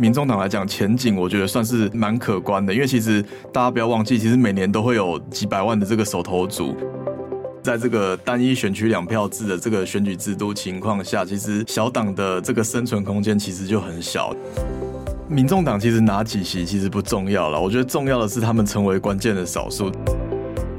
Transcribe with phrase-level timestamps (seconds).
[0.00, 6.74] 民众党来讲，前景我觉得算是蛮可观的，因为其实大家不要忘记，其实每年都会有几百万的这个手头族，
[7.62, 14.34] 在这个单一选区两票制的这个选举制度情况下，其实小党的这个生存空间其实就很小。
[15.28, 19.92] 民众党其实拿几席其实不重要了，我觉得重要的是他们成为关键的少数。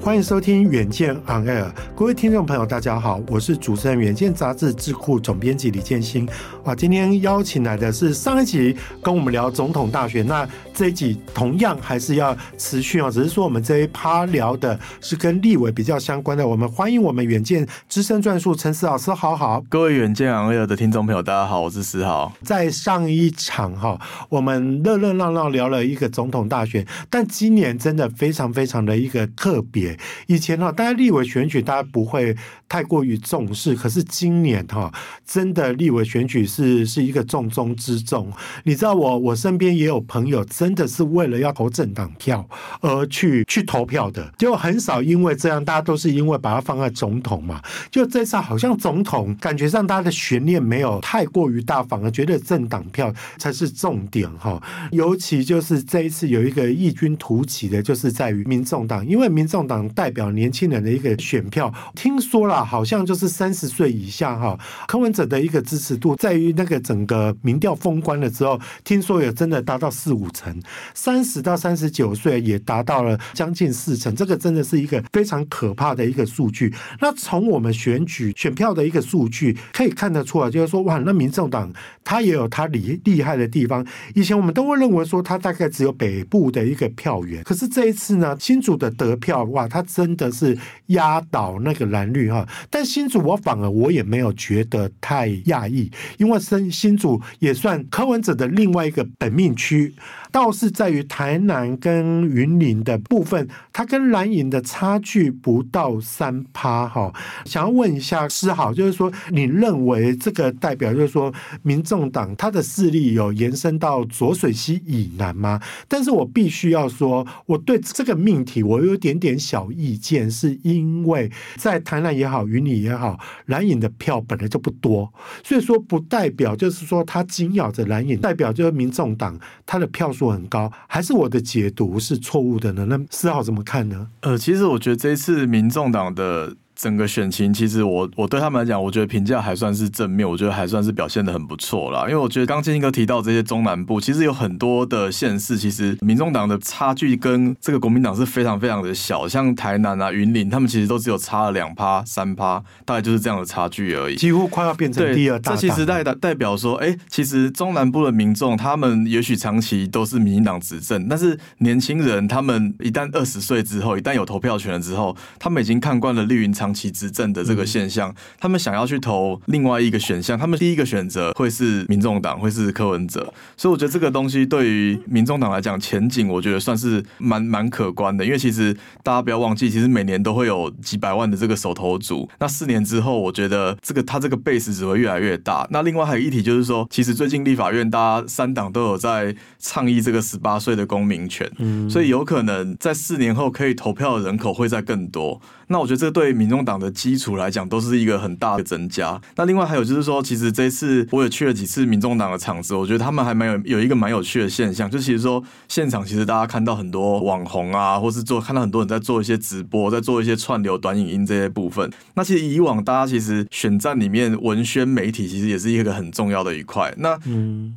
[0.04, 1.66] 欢迎收听《远见 On Air》，
[1.96, 6.28] 各位听众朋友，大家好，我是主持人《远见》杂志智库总编辑李建新。
[6.64, 16.48] 哇，今天邀请来的是上一集跟我们聊总统大选，那这一集同样还是要持续哦，只是说我们这一趴聊的是跟立委比较相关的。
[16.48, 19.64] 我们欢迎我们《远见》资深撰述陈思豪，思豪好。
[19.70, 22.34] 各位《远见 On Air》的听众朋友，大家好，我是思豪。
[22.42, 29.91] 在上一场哈，我们热热闹闹聊了一个总统大选，但今年真的非常非常的一个特别。
[30.28, 32.36] 以前哈，大家立委选举大家不会
[32.70, 34.92] 太过于重视，可是今年哈，
[35.26, 38.32] 真的立委选举是是一个重中之重。
[38.64, 42.48] 你知道我我身边也有朋友，真的是为了要投政党票
[42.82, 47.62] 而去去投票的，就很少因为这样，大家都是因为把它放在总统嘛。
[47.90, 54.62] 就这次好像总统感觉上大家的悬念没有太过于大，反而觉得政党票才是重点哈。
[54.92, 59.81] 尤其就是这一次有一个异军突起的，就是在于民众党，因为民众党。
[59.90, 70.58] 代表年轻人的一个选票，听说了，好像就是三十岁以下哈，柯文哲的一个支持度，在于那个整个民调封关了之后，听说也真的达到四五成，
[70.94, 76.74] 三十到三十九岁也达到了将近四成，这个真的是一个非常可怕的一个数据。
[77.00, 81.72] 那从我们选举选票的一个数据可以看得出来，就是说哇，那民众党
[82.04, 83.86] 他也有他厉厉害的地方。
[84.14, 99.94] 以前我们都会认为说他大概只有北部的一个票源，可是这一次呢，新竹的得票哇，他真的是压倒那个蓝绿哈，但新主我反而我也没有觉得太讶异，因为新新主也算柯文哲的另外一个本命区。
[100.34, 107.14] 倒是在于台南跟云林的部分，它跟蓝营的差距不到三趴哈。
[107.44, 111.34] 想要问一下思豪，就是说你认为这个代表就是说
[111.64, 115.60] 民众党他的势力有延伸到浊水溪以南吗？
[115.90, 125.12] 但是我必须要说，我对这个命题我有点点小意见，是因为在台南也好，云林也好，蓝影的票本来就不多，
[125.44, 130.32] 所以说不代表就是说他紧咬着蓝影，代表就是民众党他的票数。
[130.32, 132.86] 很高，还是我的解读是错误的呢？
[132.88, 134.08] 那四号怎么看呢？
[134.22, 136.56] 呃，其实我觉得这一次民众党的。
[136.82, 142.06] 整个选情其实我我对他们来讲，我觉得评价还算是正面，我觉得还算是表现的很不错啦。
[142.06, 155.62] 因为我觉得刚建兴哥提到这些中南部，其实有很多的县市，其实民众党的差距跟这个国民党是非常非常的小，像台南啊、云林，他们其实都只有差了两趴、三趴，大概就是这样的差距而已，几乎快要变成第二大党。
[155.62, 166.71] 这其实代代表说，哎，其实中南部的民众，他们也许长期都是民进党执政，但是年轻人他们一旦二十岁之后，一旦有投票权了之后，他们已经看惯了绿营长。
[166.72, 178.74] 长期执政的这个现象，他们想要去投另外一个选项，他们第一个选择会是民众党，会是柯文哲，所以我觉得这个东西对于民众党来讲，前景我觉得算是蛮蛮可观的，因为其实
[179.04, 185.68] 大家不要忘记，其实每年都会有几百万的这个手头族，那四年之后，我觉得这个他这个 base 只会越来越大。
[185.72, 191.52] 那另外还有一题就是说，其实最近立法院大家三党都有在倡议这个十八岁的公民权，
[191.90, 195.42] 所以有可能在四年后可以投票的人口会再更多。
[195.68, 199.20] 那我觉得这对民众党的基础来讲都是一个很大的增加。
[199.36, 211.90] 那另外还有就是说，其实这次我也去了几次民众党的场子，我觉得他们还蛮有有一个蛮有趣的现象，就其实说现场其实大家看到很多网红啊，或是做看到很多人在做一些直播，在做一些串流短影音这些部分。
[212.16, 216.94] 那其实以往大家其实选战里面文宣媒体其实也是一个很重要的一块。
[216.98, 217.18] 那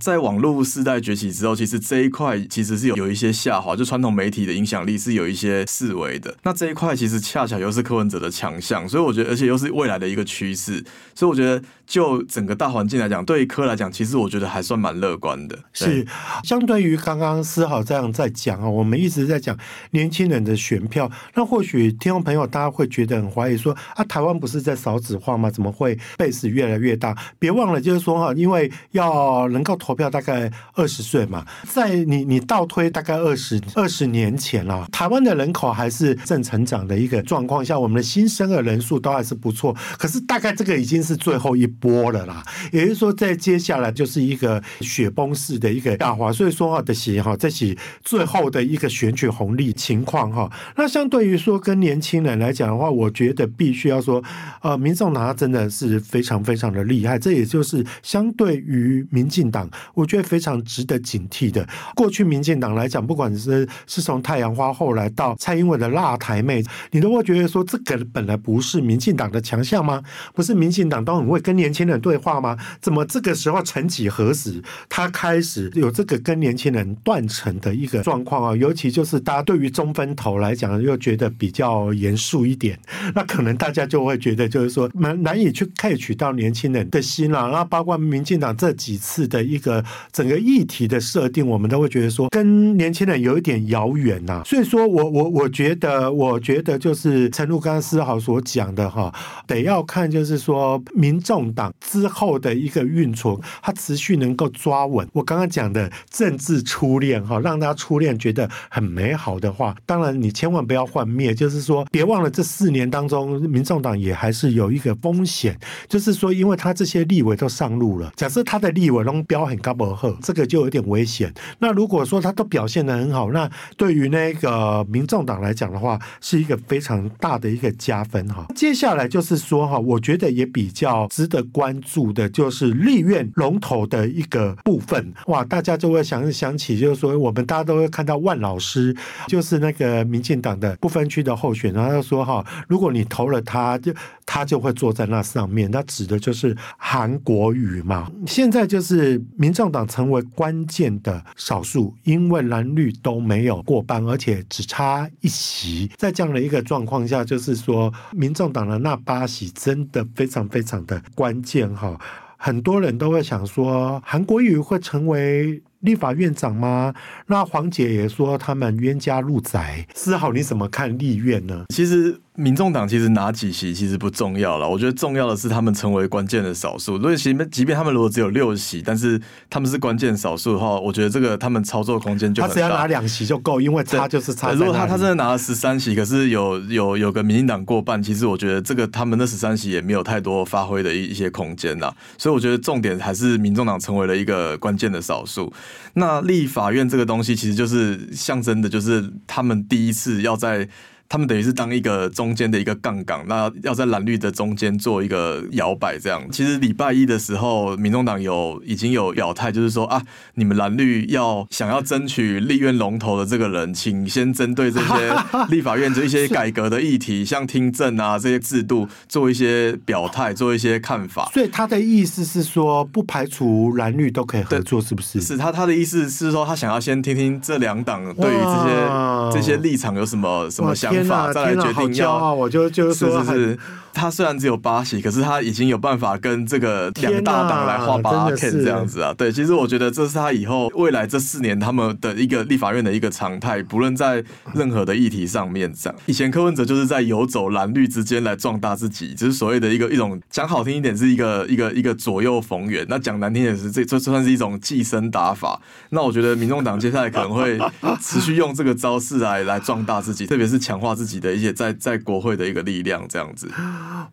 [0.00, 6.34] 在网络时代崛起之后，其实这一块其实是有有一些下滑，就传统媒体的影响力是有一些式微的。
[6.42, 7.84] 那这一块其实恰巧又是。
[7.84, 15.56] 柯文哲的强项，所以我觉得，而且又是未来的一个趋势，所以我觉得，就整个大环境来讲，对于柯来讲，其实我觉得还算蛮乐观的。
[15.72, 16.04] 是
[16.42, 19.56] 相对于刚刚思豪这样在讲啊，我们一直在讲
[19.92, 25.50] 年轻人的选票，那或许听众朋友大家会觉得很怀疑说，说啊，台湾不是在少子化吗？
[25.50, 27.14] 怎么会 base 越来越大？
[27.38, 37.74] 别忘了，就是说哈，因为要能够投票，大概二十岁嘛，在你你倒推大概二十二十年前啊，台湾的人口还是正成长的一个状况下。
[37.74, 39.74] 我们的新生儿人数都还是不错。
[39.98, 46.32] 可是大概这个已经是最后一波了啦，也就是说，在接下来就是一个雪崩式的一个下滑。
[46.32, 50.50] 所以说哈，的是哈，这是最后的一个选举红利情况哈。
[50.76, 54.22] 那相对于说跟年轻人来讲的话，我觉得必须要说，
[54.62, 57.18] 呃，民众党真的是非常非常的厉害。
[57.18, 61.66] 这也就是相对于民进党，我觉得非常值得警惕的。
[61.94, 70.02] 过去民进党来讲，不管是是从太阳花后来到蔡英文的辣台妹，你都会觉得说，这个本来不是民进党的强项吗？
[70.34, 72.56] 不是民进党都很会跟年轻人对话吗？
[72.80, 78.56] 怎么这个时候曾几何时，他开始有这个跟年轻人断层的一个状况啊？
[78.56, 82.78] 尤其就是大家对于中分头来讲，又觉得比较严肃一点，
[83.14, 87.48] 那可能大家就会觉得就是说难难以去 catch 到年轻人的心了。
[87.50, 89.82] 那包括民进党这几次的一个
[90.12, 94.42] 整个议题的设定，我们都会觉得说跟年轻人有一点遥远呐。
[94.44, 99.12] 所以说我我我觉得，我觉得就是陈露刚刚思豪所我讲的哈，
[99.46, 105.08] 得要看就是说民众党之后的一个运作，它持续能够抓稳。
[105.12, 111.34] 我刚刚讲的政治初恋哈，让他初恋觉得很美好的话，当然你千万不要幻灭。
[111.34, 115.58] 就是说，别忘了这四年当中，民众党也还是有一个风险，
[115.88, 121.32] 就是说，因为他这些立委都上路了，假设他的立委都标很高不厚，这个就有点危险。
[121.58, 128.46] 那如果说他都表现得很好，那对于那个民众党来讲的话，是一个非常大的一个加分哈。
[128.54, 138.94] 接下来就是说哈，我觉得也比较值得关注的，就是立院龙头的一个部分哇，大家就会想想起，就是说我们大家都会看到万老师，
[139.28, 143.92] 就是那个民进党的不分区的候选人，他说哈，如果你投了他，就
[144.26, 148.10] 他就会坐在那上面，他指的就是韩国瑜嘛。
[148.26, 162.00] 现在就是民众党成为关键的少数，因为蓝绿都没有过半，而且只差一席，在这样的一个状况下，就是说民众党的那八席真的非常非常的关键哈。
[162.36, 166.94] 很多人都会想说，韩国瑜会成为立法院长吗？
[167.26, 169.86] 那黄姐也说他们冤家路窄。
[169.94, 171.64] 思豪，你怎么看立院呢？
[171.74, 172.20] 其实。
[172.36, 177.00] 民众党其实拿几席其实不重要了，我觉得重要的是他们成为关键的少数。
[177.00, 182.54] 所以，即便即便他们如果只有六席，但是他们是关键少数的话，我觉得这个他们操作空间就很大。
[182.54, 184.50] 他只要拿两席就够，因为差就是差。
[184.50, 191.94] 如果他他真的拿了十三席，可是有有有个民进党过半，其实我觉得这个他们那十三席也没有太多发挥的一一些空间呐。
[192.18, 195.52] 所以我觉得重点还是民众党成为了一个关键的少数。
[195.92, 200.68] 那立法院这个东西其实就是象征的，就是他们第一次要在。
[201.08, 206.22] 他们等于是当一个中间的一个杠杆，那要在蓝绿的中间做一个摇摆，这样。
[206.32, 210.02] 其实礼拜一的时候，民众党有已经有表态，就是说啊，
[210.34, 215.14] 你们蓝绿要想要争取立院龙头的这个人，请先针对这些
[215.50, 221.30] 立法院这一些改革的议题，像听证啊这些制度，做一些表态，做一些看法。
[221.32, 225.20] 所以他的意思是说，不排除蓝绿都可以合作，是不是？
[225.20, 231.26] 是他他的意思是说，他想要先听听这两党对于这些这些立场有什么什么想法。
[231.26, 233.58] 法再来决定要，我就就是说，是是
[233.94, 239.14] 他虽然只有八席，可是他已经有办法跟这个两大党来画八 K 这样子啊。
[239.16, 244.22] 对，其实我觉得这是他以后未来这四年他们的一个立法院的一个常态，不论在
[244.54, 245.98] 任何的议题上面这样。
[246.06, 255.60] 以前柯文哲就是在游走蓝绿之间来壮大自己，就是所谓的一个一种讲好听一点是一个一个一个左右逢源，那讲难听点是这这算是一种寄生打法。
[255.90, 257.58] 那我觉得民众党接下来可能会
[258.00, 263.48] 持续用这个招式来来壮大自己，特别是强化自己的一些在在国会的一个力量，这样子。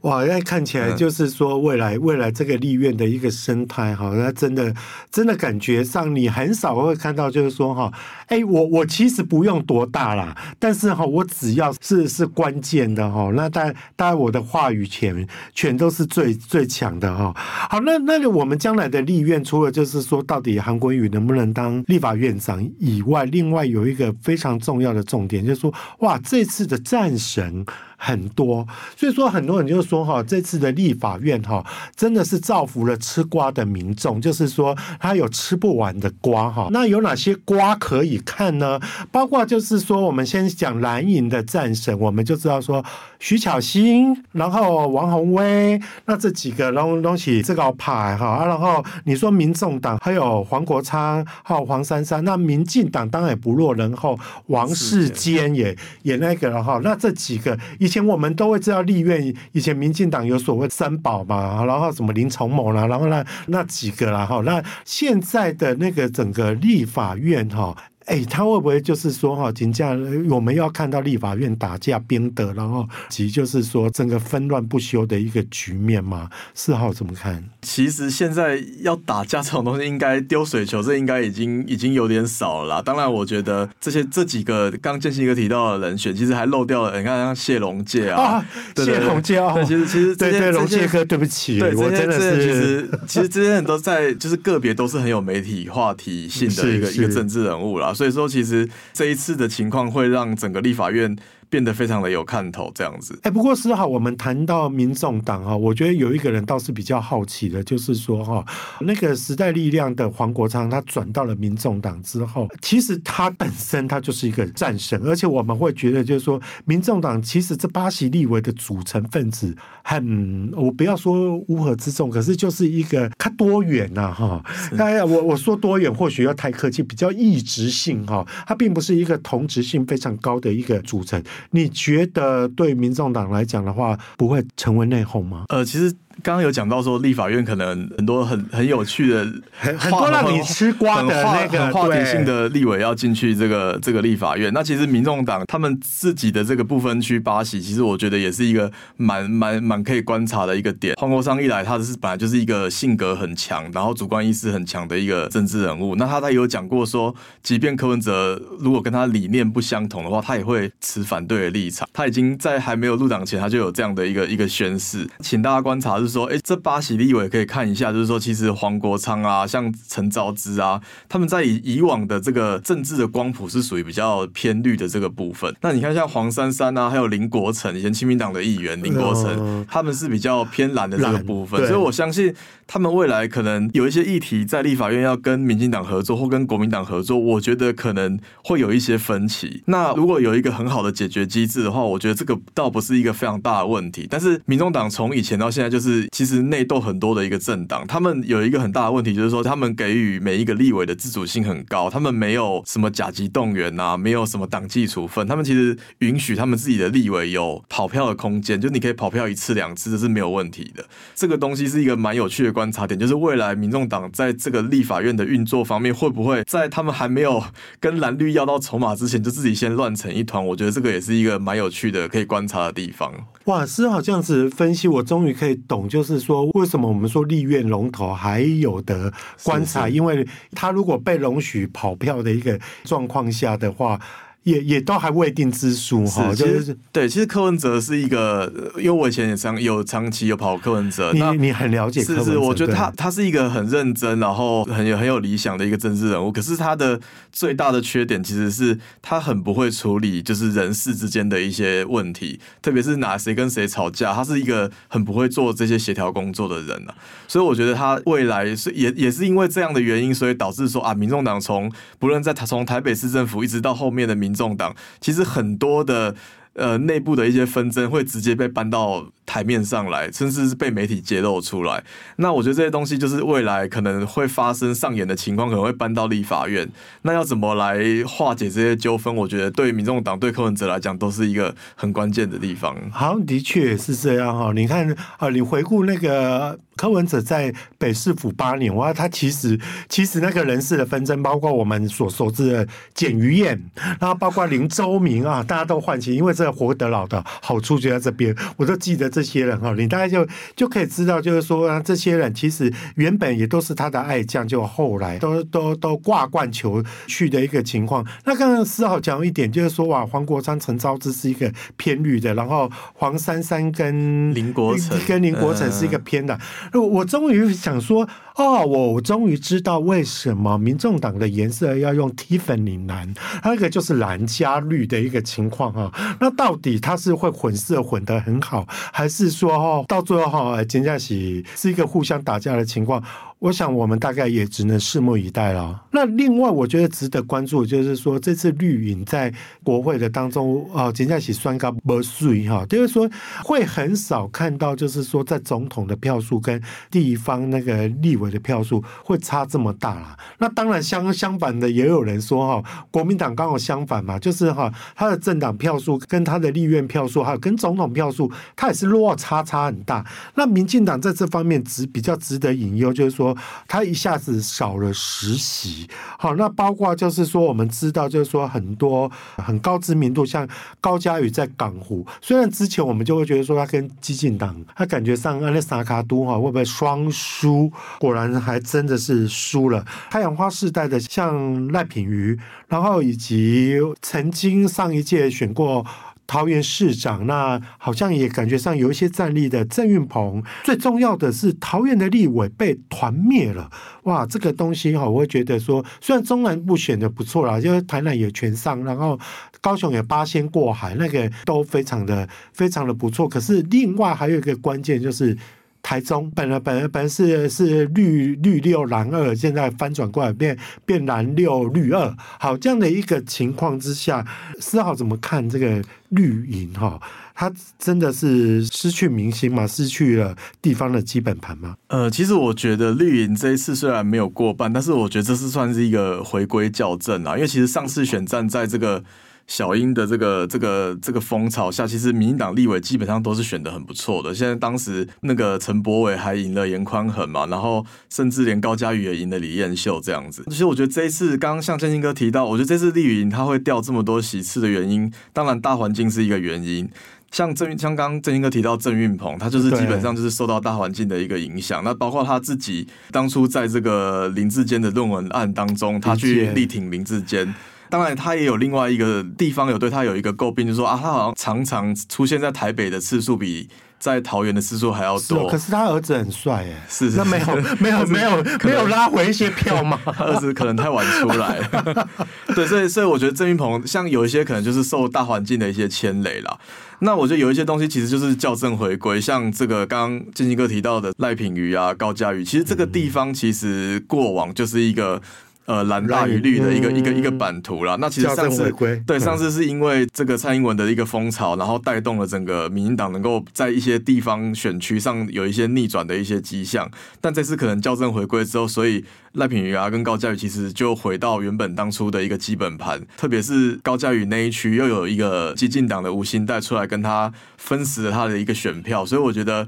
[0.02, 4.74] 哇，那看起来就是说，未来未来这个立院的一个生态哈，那真的
[5.12, 7.92] 真的感觉上，你很少会看到，就是说哈，
[8.28, 17.32] 哎，我我其实不用多大啦，但是哈，我只要是是关键的哈，那当然当然我的话语权全都是最最强的哈。
[17.36, 27.66] 好，那那个我们将来的立院，除了就是说到底韩国瑜能不能当立法院长以外，另外有一个非常重要的重点，就是说，哇，这次的战神。
[28.04, 28.68] 很多，
[28.98, 31.64] 所以说很多人就说哈，这次的立法院哈，
[31.96, 36.68] 真的是造福了吃瓜的民众，就是说他有吃不完的瓜哈。
[36.72, 38.80] 那有哪些瓜可以看呢？
[39.12, 42.84] 包括就是说，我们先讲蓝营的战神，我们就知道说
[43.20, 54.18] 徐巧芯，然后王宏威，那这几个东东西这个牌哈，然后你说民众党还有黄国昌，还有黄珊珊，那民进党当然也不落人后，
[54.48, 57.91] 王世坚也也那个了哈，那这几个一。
[57.92, 69.98] 以前我们都会知道立院，以前民进党有所谓三宝嘛，然后什么林崇谋啦，然后那那几个啦哈，那现在的那个整个立法院哈，哎，他会不会就是说哈，紧接着
[70.30, 76.30] 我们要看到立法院打架兵德，然后其实就是说整个纷乱不休的一个局面嘛？
[76.54, 77.44] 四号怎么看？
[77.62, 82.82] 其实现在要打架这种东西，应该丢水球，这应该已经已经有点少了啦。
[82.82, 86.98] 当然，我觉得这些这几个刚建新哥提到的人选，其实还漏掉了。
[86.98, 97.91] 你看像谢龙介啊，啊对对对谢龙介啊，其实其实对对龙介哥，对不起，对我真的是其实其实这些人都在，就是个别都是很有媒体话题性的一个一个政治人物啦。
[97.94, 101.16] 所以说，其实这一次的情况会让整个立法院。
[101.52, 103.20] 变得非常的有看头，这样子。
[103.24, 108.44] 哎，不过是哈，我们谈到民众党哈，我觉得有一个人倒是比较好奇的，就是说哈，
[108.80, 119.54] 那个时代力量的黄国昌，他转到了民众党之后，其实他本身他就是一个战神，而且我们会觉得，就是说，民众党其实这八席立委的组成分子
[119.84, 124.42] 很，我不要说乌合之众，可是就是一个他多元呐哈。
[124.78, 131.22] 哎呀，我我说多元或许要太客气，比较异质性哈，它并不是一个同质性非常高的一个组成。
[131.50, 135.46] 你觉得对民众党来讲的话，不会成为内讧吗？
[135.50, 135.94] 呃，其实。
[136.24, 144.52] 刚刚有讲到说，立法院可能很多很很有趣的、很很多让你吃瓜的那个话题性的立委要进去这个这个立法院。
[144.54, 150.96] 那其实民众党他们自己的这个不分区八席，其实我觉得也是一个蛮蛮蛮可以观察的一个点。
[151.00, 155.96] 黄国昌一来，他是本来就是一个性格很强，然后主观意识很强的一个政治人物。
[155.96, 161.88] 那他他有讲过说，即便柯文哲如果跟他理念不相同的话，他也会持反对的立场。
[161.94, 165.92] 他已经在还没有入党前，他就有这样的一个一个宣誓，请大家观察。
[166.02, 175.56] 就是说，哎，这八席立委可以看一下，就是说，其实黄国昌啊，像陈昭之啊，他们在以以往的这个政治的光谱是属于比较偏绿的这个部分。
[175.62, 181.66] 那你看，像黄珊珊啊，还有林国成，以前亲民党的议员林国成，他们是比较偏蓝的这个部分。
[181.66, 182.34] 所以我相信，
[182.74, 189.62] 他们未来可能有一些议题在立法院要跟民进党合作或跟国民党合作，我觉得可能会有一些分歧。
[189.66, 194.08] 那如果有一个很好的解决机制的话，我觉得这个倒不是一个非常大的问题。
[194.10, 196.08] 但是民众党从以前到现在就是。
[196.22, 210.86] 其实内斗很多的一个政党，他们有一个很大的问题，就是说他们给予每一个立委的自主性很高，他们没有什么甲级动员呐，没有什么党纪处分，他们其实允许他们自己的立委有跑票的空间，就你可以跑票一次两次，这是没有问题的。
[211.16, 217.42] 这个东西是一个蛮有趣的关察点，就是未来民众党在这个立法院的运作方面，会不会在他们还没有
[217.80, 220.46] 跟蓝绿要到筹码之前，就自己先乱成一团？
[220.46, 223.14] 我觉得这个也是一个蛮有趣的可以观察的地方。
[223.46, 225.88] 哇，是好这样子分析，我终于可以懂。
[225.88, 229.14] 就是说，为什么我们说立院龙头还有的
[229.46, 229.88] 观察？
[229.88, 233.98] 因为他如果被容许跑票的一个状况下的话。
[234.44, 246.32] 也也都还未定之数哈，就是对，其实柯文哲是一个，因为我以前也长有长期有跑柯文哲，你你很了解柯文哲，是是，我觉得他他是一个很认真，然后很有很有理想的一个政治人物。
[246.32, 247.00] 可是他的
[247.32, 256.96] 最大的缺点其实是他很不会处理，就是人事之间的一些问题，特别是哪谁跟谁吵架，他是一个很不会做这些协调工作的人啊。
[257.28, 264.31] 所以我觉得他未来是也也是因为这样的原因，所以导致说啊，民众党从不论在台从台北市政府一直到后面的民。
[264.32, 266.16] 民众党其实很多的
[266.54, 271.82] 呃内部的一些纷争会直接被搬到台面上来，甚至是被媒体揭露出来。
[272.18, 276.70] 那我觉得这些东西就是未来可能会发生上演的情况，可能会搬到立法院。
[277.04, 279.16] 那要怎么来化解这些纠纷？
[279.16, 282.76] 我觉得对于民众党、对柯文哲来讲，都是一个很关键的地方。
[282.92, 284.52] 好，的确是这样哈。
[284.54, 286.60] 你看啊，你回顾那个。
[286.78, 293.62] 柯文哲在北市府八年，哇，他其实其实那个人事的纷争，包括我们所熟知的简于晏，
[294.00, 308.06] 然后包括林周明啊，大家都唤起，因为这个活得老的好处就在这边，我都记得这些人哈，你大概就就可以知道，就是说啊，这些人其实原本也都是他的爱将，就后来都都都挂冠球去的一个情况。
[308.26, 316.38] 那刚刚四号讲一点，就是说哇，黄国昌、陈昭之是一个偏绿的，然后黄珊珊跟林国成跟林国成是一个偏的。
[316.74, 326.18] 我终于想说，哦，我终于知道为什么民众党的颜色要用 Tiffany 蓝，那个就是蓝加绿的一个情况啊。
[326.20, 333.04] 那到底它是会混色混得很好，还是说哦，到最后哈，金家喜是一个互相打架的情况？
[333.42, 335.84] 我想我们大概也只能拭目以待了。
[335.90, 339.34] 那另外，我觉得值得关注，就是说这次绿营在
[339.64, 343.10] 国会的当中啊，真的是算个没水哈，就是说
[343.44, 350.16] 会很少看到，就是说在总统的票数跟地方那个立委的票数会差这么大啦。
[350.38, 360.06] 那当然相相反的，也有人说哈，国民党刚好相反嘛，就是哈，他的政党票数跟他的立院票数，还有跟总统票数，他也是落差差很大。
[360.36, 363.31] 那民进党在这方面值比较值得隐忧，就是说
[363.68, 365.88] 他一下子少了十席。
[366.18, 370.48] 好，那包括就是说我们知道，就是说很多很高知名度，像
[370.80, 377.72] 高嘉宇在港湖，虽然之前我们就会觉得说他跟激进党，他感觉上安那萨卡都哈会不会双输？
[378.00, 379.86] 果然还真的是输了。
[380.10, 385.86] 太阳花世代的像赖品妤，然后以及曾经上一届选过。
[386.32, 390.42] 桃园市长，那好像也感觉上有一些战力的郑运鹏。
[390.64, 393.70] 最重要的是，桃园的立委被团灭了。
[394.04, 399.20] 哇，这个东西哈，我会觉得说，虽然中南部选的不错啦，因为台南也全上，然后
[399.60, 403.28] 高雄也八仙过海，那个都非常的非常的不错。
[403.28, 405.38] 可是另外还有一个关键就是。
[405.82, 412.16] 台中本来本来本来是是绿绿六蓝二，现在翻转过来变变蓝六绿二。
[412.40, 414.26] 好，这样的一个情况之下，
[414.60, 417.00] 思豪怎么看这个绿营哈？
[417.34, 419.66] 他真的是失去民心吗？
[419.66, 421.76] 失去了地方的基本盘吗？
[421.88, 429.04] 呃，其实我觉得绿营这一次虽然没有过半，但是我觉得这是算是一个回归校正啊，因为其实上次选战在这个。
[429.48, 434.34] 小英的这个这个这个风潮下，其实民进党立委基本上都是选的很不错的。
[434.34, 440.44] 现在当时那个陈柏伟还赢了严宽恒嘛，然后甚至连高嘉瑜也赢了李彦秀这样子。
[440.50, 446.90] 其实我觉得这一次，刚刚像建兴哥提到，我觉得这次立营他会掉这么多席次的原因，当然大环境是一个原因。
[447.32, 451.82] 像郑像刚刚建兴哥提到郑运鹏，他就是基本上就是受到大环境的一个影响。
[451.84, 457.54] 那包括他自己当初在这个林志坚的论文案当中，他去力挺林志坚。
[457.92, 463.68] 当然，他也有另外一个地方有对他有一个诟病，就是说啊，他好像常常出现在台北的次数比
[464.00, 465.46] 在桃园的次数还要多。
[465.50, 467.46] 可是他儿子很帅哎，是，是，那没有
[467.80, 470.00] 没有没有没有拉回一些票吗？
[470.06, 472.10] 他儿子可能太晚出来了。
[472.56, 476.58] 对，所以所以我觉得郑云鹏像有一些可能就是受大环境的一些牵累了。
[477.00, 485.22] 那我觉得有一些东西其实就是校正回归，像这个刚刚建兴哥提到的赖品妤啊、高嘉瑜，其实这个地方其实过往就是一个。
[485.66, 487.96] 呃，蓝大于绿的一个、嗯、一个一个版图啦。
[488.00, 488.74] 那其实上次
[489.06, 496.90] 对上次是因为这个蔡英文的一个风潮，然后带动了整个民进党能够在一些地方选区上有一些逆转的一些迹象。
[497.22, 503.02] 但这次可能校正回归之后，所以赖品妤啊跟高嘉瑜其实就回到原本当初的一个基本盘。
[503.16, 509.68] 特别是高嘉瑜那一区又有一个激进党的吴兴带出来跟他分食了他的一个选票，所以我觉得。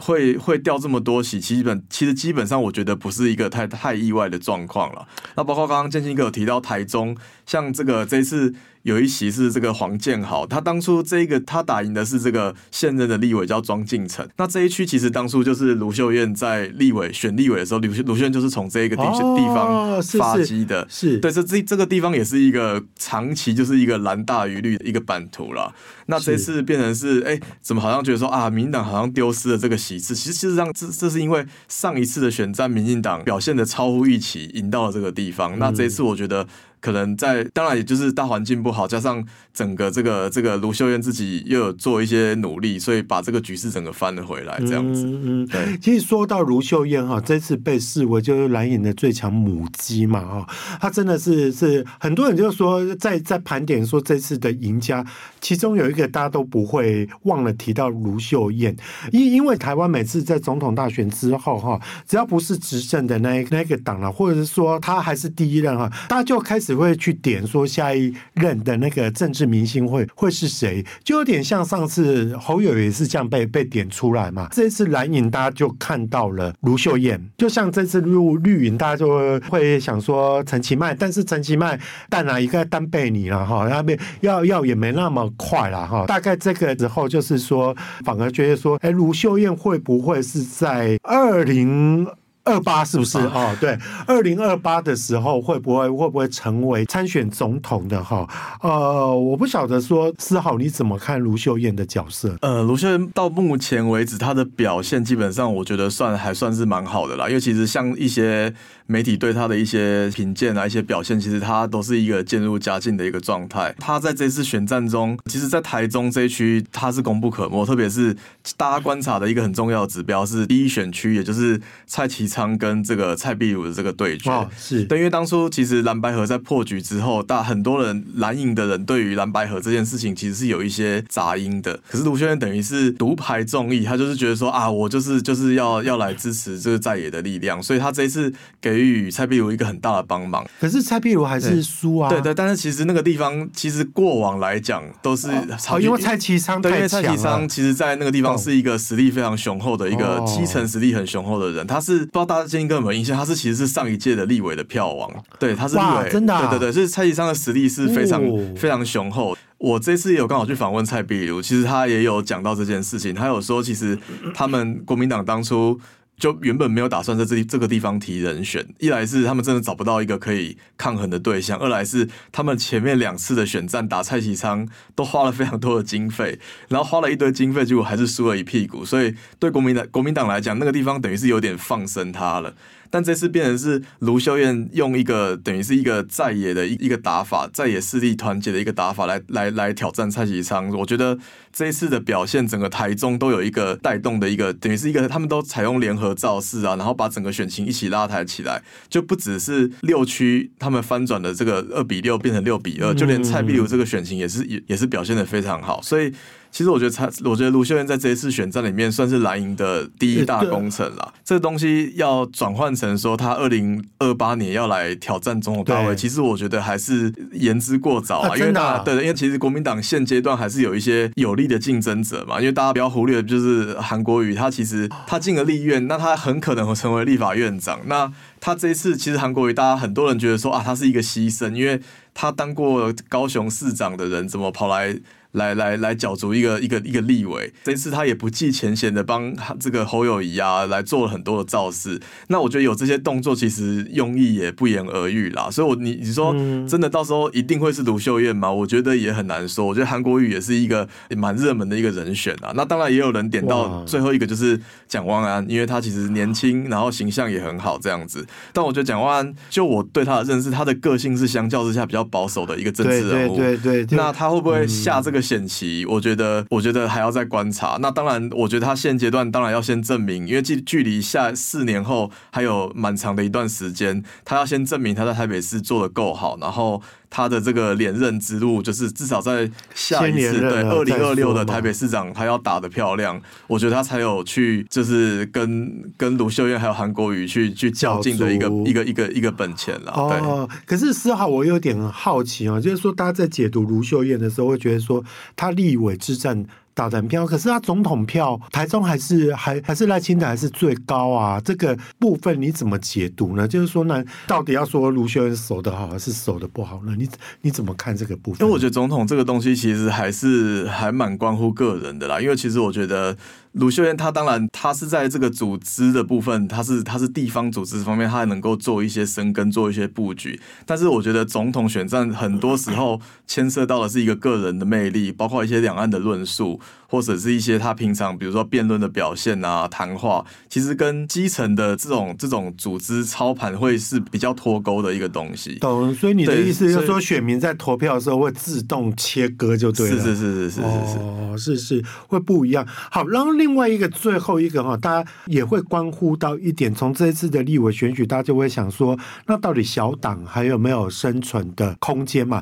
[0.00, 5.06] 会会掉这么多席，基本其实基本上我觉得不是一个太太意外的状况了。
[5.36, 8.54] 那包括刚刚建兴哥有提到台中，像这个这次。
[8.84, 14.28] 有一席是这个黄建豪，他当初这个他打赢的是这个现任的立委叫庄敬诚。
[14.36, 25.74] 那这一区其实当初就是卢秀燕在立委选立委的时候，卢卢秀燕就是从这一个地地方发迹的，是对这这这个地方也是一个长期就是一个蓝大于绿的一个版图了。
[26.06, 30.14] 那这次变成是哎，怎么好像觉得说啊，民进党好像丢失了这个席次？
[30.14, 35.58] 其实事实上这这是因为上一次的选战，民进党表现的超乎预期，赢到了这个地方。
[35.58, 36.46] 那这一次我觉得。
[36.84, 45.06] 可能在，当然也就是大环境不好，加上整个这个这个卢秀燕自己又有做一些努力，所以把这个局势整个翻了回来，这样子。
[45.06, 45.78] 嗯嗯，对。
[45.78, 50.46] 其实说到卢秀燕哈，这次被视为就是蓝营的最强母鸡嘛哈，
[50.78, 55.02] 她真的是是很多人就说在在盘点说这次的赢家，
[55.40, 58.76] 其中有一个大家都不会忘了提到卢秀燕，
[59.10, 66.73] 因因为台湾每次在总统大选之后哈，只要不是执政的那那个党了，或者是说他还是第一任哈，大家就开始。
[66.74, 74.48] 会去点说下一任的那个政治明星会会是谁，就有点像上次侯友也是这样被被点出来嘛。
[74.52, 86.06] 这次蓝营大家就看到了卢秀燕，就像这次绿绿营大家就会想说陈其迈，但是陈其迈但哪一个单背你了哈，那边要要也没那么快了哈。
[86.06, 92.06] 大概这个时候就是说，反而觉得说，哎，卢秀燕会不会是在二零？
[92.44, 93.18] 二八是不是？
[93.18, 98.28] 哦，对，二零二八的时候会不会会不会成为参选总统的哈？
[98.60, 102.36] 呃，我不晓得说思豪你怎么看卢秀燕的角色？
[102.42, 108.52] 呃，卢秀燕到目前为止她的表现基本上我觉得算还算是蛮好的啦，因为其实像一些
[108.86, 113.74] 媒体对她的一些评鉴啊、一些表现，其实她都是一个渐入佳境的一个状态。
[113.78, 118.14] 她在这次选战中，其实，在台中这一区她是功不可没，特别是
[118.58, 124.28] 大家观察的一个很重要的指标是第一选区，也就是蔡其昌跟这个蔡壁如的这个对决。
[124.28, 131.78] 哦，是对，因为当初其实蓝白河在破局之后，大很多人蓝营的人对于蓝白河这件事情其实是有一些杂音的。
[131.88, 140.44] 可是卢秀燕等于是独排众议，他就是觉得说啊，我就是就是要要来支持这个在野的力量，所以他这一次给予蔡壁如一个很大的帮忙。
[140.60, 142.08] 可是蔡壁如还是输啊。
[142.08, 145.28] 对对，但是其实那个地方其实过往来讲都是
[145.66, 146.60] 好，因为蔡其昌。
[146.60, 158.22] 对，因为蔡其昌其实在那个地方是一个实力非常雄厚的一个基层实力很雄厚的人，他是道大家最近有没有印象，他是其实是上一届的立委的票王，对，他是立委，真的，对对对，就是蔡其昌的实力是非常
[158.56, 159.36] 非常雄厚。
[159.58, 163.98] 我这次也有刚好去访问蔡壁如，其实他也有讲到这件事情，他有说其实
[164.34, 165.78] 他们国民党当初。
[166.16, 182.54] 就原本没有打算在这这个地方提人选，一来是他们真的找不到一个可以抗衡的对象，二来是他们前面两次的选战打蔡其昌都花了非常多的经费，然后花了一堆经费，结果还是输了一屁股，所以对国民党国民党来讲，那个地方等于是有点放生他了。
[182.94, 190.70] 但这次变成是卢秀燕用一个等于是一个在野的一一个打法，在野势力团结的一个打法来来来挑战蔡其昌。
[190.70, 191.18] 我觉得
[191.52, 206.12] 这一次的表现，整个台中都有一个带动的一个，等于是一个他们都采用联合造势啊，然后把整个选情一起拉抬起来，就不只是六区他们翻转的这个二比六变成六比二，就连蔡壁如这个选情也是也也是表现的非常好，所以。
[206.54, 211.12] 其实我觉得，他我觉得卢秀燕在这一次选战里面算是蓝营的第一大功臣了。
[211.24, 218.36] 这个东西要转换成说，他二零二八年要来挑战总统大位，其实我觉得还是言之过早啊。
[218.36, 222.38] 因为大家对，因为其实国民党现阶段还是有一些有力的竞争者嘛。
[222.38, 227.80] 因为大家不要忽略，就是韩国瑜，他其实他进了立院，那他很可能会成为立法院长。
[227.86, 231.80] 那他这一次，其实韩国瑜，大家很多人觉得说啊，他是一个牺牲，因为
[232.14, 234.96] 他当过高雄市长的人，怎么跑来？
[235.34, 242.00] 来来来，角逐一个一个一个立委，这次他也不计前嫌的帮这个侯友谊啊来做了很多的造势。
[242.28, 245.50] 那我觉得有这些动作，其实用意也不言而喻啦。
[245.50, 246.32] 所以我，我你你说
[246.68, 248.50] 真的到时候一定会是卢秀燕吗？
[248.50, 249.66] 我觉得也很难说。
[249.66, 252.52] 我觉得韩国瑜也是一个蛮热门的一个人选啊。
[252.54, 258.24] 那当然也有人点到最后一个就是蒋万安，因为他其实年轻，然后形象也很好这样子。
[258.52, 263.36] 但我觉得蒋万安，就我对他的认识，他的个性是相较之下比较保守的一个政治人物。
[263.36, 263.98] 对对对对。
[263.98, 265.23] 那他会不会下这个？
[265.24, 267.78] 险棋，我觉得，我觉得还要再观察。
[267.80, 276.82] 那当然，我觉得他现阶段当然要先证明，因为距距离下四年后还有蛮长的一段时间，他要先证明他在台北市做的够好，然后。
[277.16, 289.92] 他的这个连任之路，就是至少在下一次对二零二六的台北市长，他要打得漂亮，我觉得他才有去就是跟跟卢秀燕还有韩国瑜去去较劲的一个一个一个一个本钱了。
[289.92, 295.04] 哦，可是思豪，我有点好奇啊，就是说大家在解读卢秀燕的时候，会觉得说
[295.36, 296.44] 他立委之战。
[296.74, 301.40] 打人票，可是他总统票，台中还是还还是赖清德还是最高啊？
[301.40, 303.46] 这个部分你怎么解读呢？
[303.46, 306.94] 就是说呢，到底要说卢秀恩守得好还是守得不好呢？
[306.98, 307.08] 你
[307.42, 308.40] 你怎么看这个部分？
[308.40, 312.20] 因为我觉得总统这个东西其实还是还蛮关乎个人的啦。
[312.20, 313.16] 因为其实我觉得。
[313.54, 320.40] 鲁秀燕，她当然，她是在这个组织的部分，她是她是地方组织方面，她还能够做一些深耕，做一些布局。
[320.66, 326.60] 但是，我觉得总统选战很多时候牵涉到的是一个个人的魅力，包括一些两岸的论述，
[326.94, 335.56] 或者是一些他平常比如说辩论的表现啊、谈话，其实跟基层的这种这种组织操盘会是比较脱钩的一个东西。
[335.56, 339.96] 懂，所以你的意思就是说，选民在投票的时候会自动切割，就对了。
[339.96, 342.64] 是是是是是是是，哦，是是会不一样。
[342.68, 352.40] 好，然后另外一个最后一个哈，大家也会关乎到一点，从这一次的立委选举，大家就会想说，那到底小党还有没有生存的空间嘛？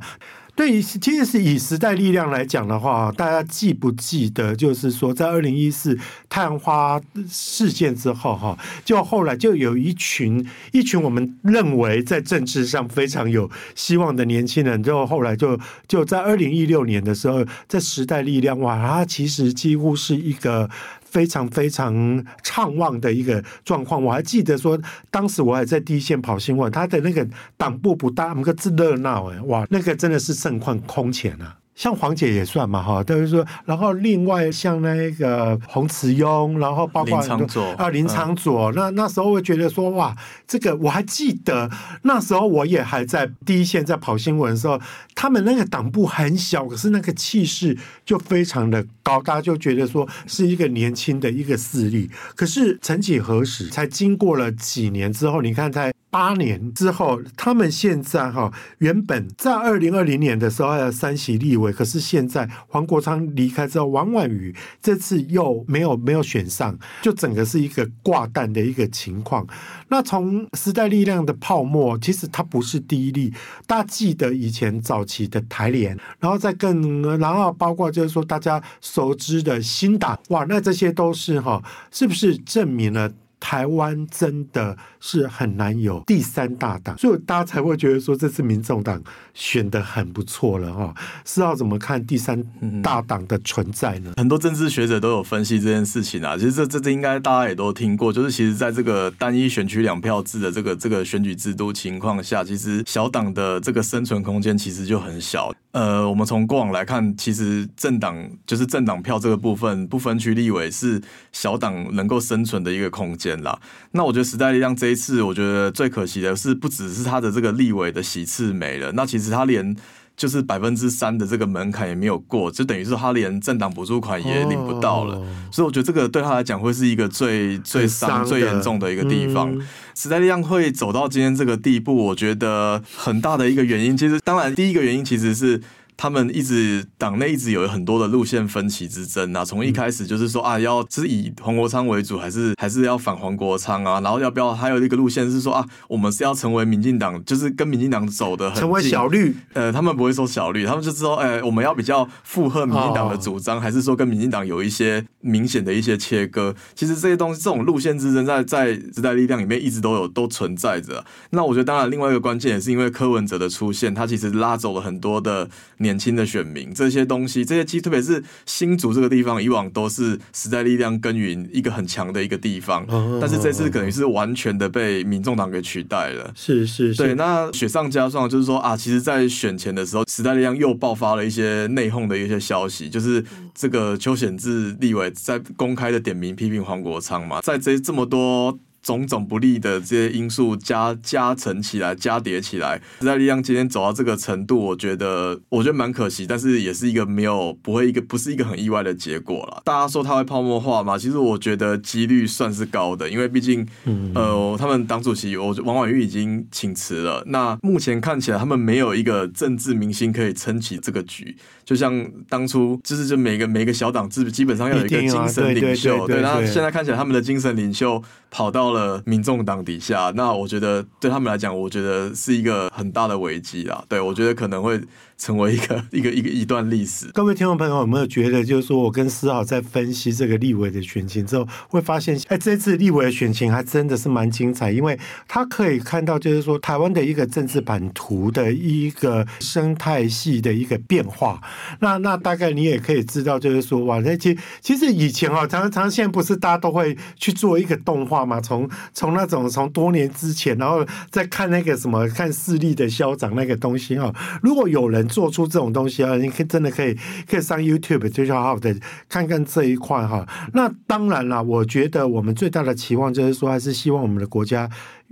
[0.54, 20.68] 对于其实是以时代力量来讲的话，大家记不记得，就是说在二零一四太阳花事件之后，哈，就后来就有一群一群我们认为在政治上非常有希望的年轻人，就后来就就在二零一六年的时候，在时代力量哇，它其实几乎是一个。
[21.12, 31.58] 非常非常畅旺的一个状况，我还记得说，当时我还在第一线跑新闻，他的那个党部不大，那个字热闹哎，哇，那个真的是盛况空前啊。
[31.74, 40.14] 像黄姐也算嘛哈，等于说，然后另外像那个洪慈庸，然后包括林昶佐啊林长佐，那那时候会觉得说哇，
[40.46, 41.70] 这个我还记得
[42.02, 44.78] 那时候我也还在第一线在跑新闻的时候，
[45.14, 52.10] 他们那个党部很小，可是那个气势就非常的高，大家就觉得说是一个年轻的一个势力。
[52.36, 55.92] 可是曾几何时，才经过了几年之后，你看在。
[56.12, 69.46] 八年之后，他们现在哈，原本在二零二零年的时候还有三席立委，可是现在黄国昌离开之后，王婉瑜这次又没有没有选上，就整个是一个挂蛋的一个情况。
[69.88, 73.32] 那从时代力量的泡沫，其实它不是第一例，
[73.66, 83.10] 大家记得以前早期的台联，然后再更，然后包括就是说大家熟知的新党，哇，那这些都是哈，是不是证明了？
[83.42, 89.02] 台湾真的是很难有第三大党，所以大家才会觉得说这次民众党
[89.34, 90.94] 选得很不错了哈。
[91.24, 92.40] 是要怎么看第三
[92.80, 94.12] 大党的存在呢？
[94.16, 96.36] 很多政治学者都有分析这件事情啊。
[96.36, 105.52] 其实这这这应该大家也都听过，就是其实在这个单一选区两票制的这个这个选举制度情况下，其实小党的这个生存空间其实就很小。
[105.72, 108.14] 呃，我们从过往来看，其实政党
[108.46, 111.02] 就是政党票这个部分，不分区立委是
[111.32, 113.58] 小党能够生存的一个空间啦。
[113.92, 119.76] 那我觉得时代力量这一次，我觉得最可惜的是，不只是他的这个立委的席次没了，那其实他连。
[120.14, 129.50] 就是百分之三的这个门槛也没有过，就等于是他连政党补助款也领不到了，哦、所以我觉得这个对他来讲会是一个最最伤、最严重的一个地方。
[129.50, 135.58] 嗯、时代力量会走到今天这个地步，我觉得很大的一个原因，其实当然第一个原因其实是。
[136.02, 144.00] 他们一直党内一直有很多的路线分歧之争啊，从一开始就是说啊，要是以黄国昌为主，还是还是要反黄国昌啊？
[144.00, 149.36] 然后要不要还有一个路线是说啊，我们是要成为民进党，就是跟民进党走的很，成为小绿。
[149.52, 156.52] 呃，他们不会说小绿，他们就是说，哎、欸，我们要比较附和民进党的主张，还是说跟民进党有一些明显的一些切割？
[156.74, 161.04] 其实这些东西，这种路线之争在在时代力量里面一直都有都存在着。
[161.30, 165.48] 那我觉得，当然另外一个关键也是因为柯文哲的出现，他其实拉走了很多的。
[165.78, 172.86] 年轻的选民，这些东西，这些其实特别是新竹这个地方，以往都是时代力量耕耘一个很强的一个地方，
[173.20, 176.32] 但是这次可能是完全的被民众党给取代了。
[176.34, 177.14] 是是是，对。
[177.14, 183.24] 那雪上加霜，就是说啊，其实，在选前的时候，时代力量又爆发了一些内讧的一些消息，就是
[183.54, 188.58] 这个邱显志立委在公开的点名批评黄国昌嘛，在这这么多。
[188.82, 199.62] 种种不利的这些因素加加成起来，加叠起来，时代力量今天走到这个程度，我觉得我觉得蛮可惜，但是也是一个没有不会一个不是一个很意外的结果了。
[199.64, 200.98] 大家说他会泡沫化嘛？
[200.98, 203.66] 其实我觉得几率算是高的，因为毕竟
[204.14, 223.84] 呃，他们党主席我王婉玉已经请辞了，那目前看起来他们没有一个政治明星可以撑起这个局，就像当初就是就每个每个小党基基本上要有一个精神领袖，对，那现在看起来他们的精神领袖跑到了民众党底下，那我觉得对他们来讲，我觉得是一个很大的危机啊。
[223.88, 224.80] 对，我觉得可能会。
[225.22, 227.06] 成为一个 一个一个一段历史。
[227.12, 241.40] 各位听众朋友有没有觉得，就是说我跟思豪在分析这个立委的选情之后，会发现，哎，这次立委的选情还真的是蛮精彩，因为他可以看到，就是说台湾的一个政治版图的一个生态系的一个变化。
[241.78, 248.40] 那那大概你也可以知道，就是说哇，那其其实以前啊，常常现在不是大家都会去做一个动画嘛？
[248.40, 255.08] 从从那种从多年之前，然后再看那个什么看势力的消长那个东西啊，如果有人。
[255.12, 256.96] 做出这种东西啊，你可以真的可以
[257.28, 258.74] 可以上 YouTube，就好好的
[259.08, 260.26] 看看这一块哈。
[260.54, 264.68] 那当然了，我觉得我们最大的期望就是说，还是希望我们的国家。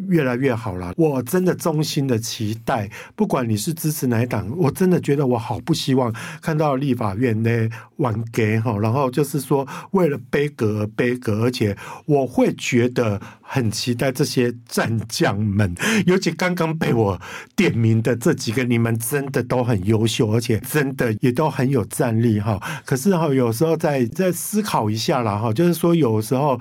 [0.09, 15.75] 越来越好了，我真的衷心的期待，不管你是支持哪一党，我真的觉得我好不希望看到立法院呢玩 gay 哈，然后就是说为了杯葛而杯葛，而且我会觉得很期待这些战将们，
[16.07, 17.21] 尤其刚刚被我
[17.55, 22.61] 点名的这几个，你们真的都很优秀，而且真的也都很有战力哈。
[22.85, 26.59] 可是哈，有时候再再思考一下啦哈，就是说有时候。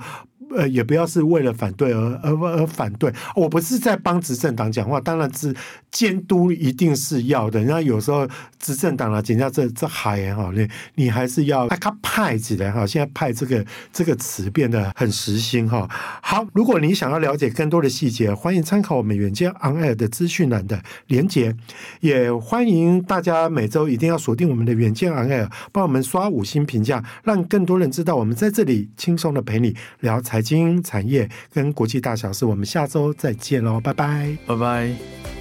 [0.56, 3.12] 呃，也不要是为了反对而而而反对。
[3.34, 5.54] 我不是在帮执政党讲话，当然是
[5.90, 7.62] 监督一定是要的。
[7.64, 12.86] 那有时候执政党啊，人家这这海也好，你你还是要他派起来哈。
[12.86, 15.88] 现在派这个这个词变得很实心哈。
[16.22, 21.54] 好，如果你想要了解更多的细节，欢迎参考我们远见 On Air 的资讯栏的连接，
[22.00, 35.39] 也欢迎大家每周一定要锁定我们的远见 On Air，帮我们刷五星评价，让更多人知道我们在这里轻松的陪你聊财财经产业跟国际大小事，我们下周再见喽，拜拜，拜拜。